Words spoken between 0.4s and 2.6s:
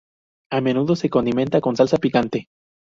A menudo se condimenta con salsa picante.